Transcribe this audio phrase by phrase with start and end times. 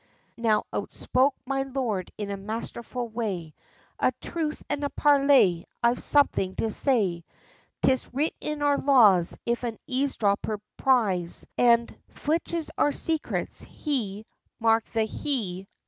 [0.39, 3.53] Now outspoke my lord in a masterful way,
[3.99, 5.67] 'A truce and a parley!
[5.83, 7.23] I've something to say!
[7.83, 14.25] 'Tis writ in our laws "If an eavesdropper pries And filches our secrets, he
[14.59, 15.67] (mark the HE!)